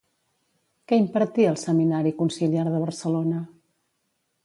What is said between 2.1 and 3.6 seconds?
Conciliar de Barcelona?